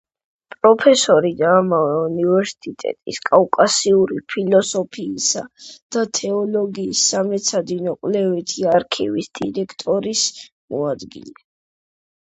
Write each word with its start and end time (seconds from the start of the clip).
პროფესორი 0.53 1.29
და 1.41 1.49
ამავე 1.57 1.91
უნივერსიტეტის 2.05 3.19
კავკასიური 3.29 4.17
ფილოსოფიისა 4.33 5.45
და 5.97 6.07
თეოლოგიის 6.21 7.05
სამეცნიერო-კვლევითი 7.11 8.67
არქივის 8.79 9.31
დირექტორის 9.43 10.27
მოადგილე. 10.75 11.39